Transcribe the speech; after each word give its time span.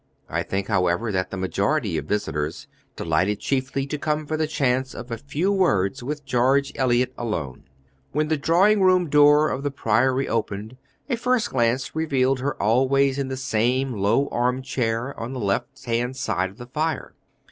I 0.29 0.41
think, 0.41 0.65
however, 0.67 1.11
that 1.11 1.29
the 1.29 1.37
majority 1.37 1.95
of 1.95 2.05
visitors 2.05 2.65
delighted 2.95 3.39
chiefly 3.39 3.85
to 3.85 3.99
come 3.99 4.25
for 4.25 4.35
the 4.35 4.47
chance 4.47 4.95
of 4.95 5.11
a 5.11 5.17
few 5.19 5.51
words 5.51 6.01
with 6.01 6.25
George 6.25 6.71
Eliot 6.73 7.13
alone. 7.19 7.65
When 8.11 8.27
the 8.27 8.35
drawing 8.35 8.81
room 8.81 9.09
door 9.11 9.51
of 9.51 9.61
the 9.61 9.69
Priory 9.69 10.27
opened, 10.27 10.77
a 11.07 11.15
first 11.17 11.51
glance 11.51 11.95
revealed 11.95 12.39
her 12.39 12.59
always 12.59 13.19
in 13.19 13.27
the 13.27 13.37
same 13.37 13.93
low 13.93 14.27
arm 14.29 14.63
chair 14.63 15.13
on 15.19 15.33
the 15.33 15.39
left 15.39 15.85
hand 15.85 16.17
side 16.17 16.49
of 16.49 16.57
the 16.57 16.65
fire. 16.65 17.13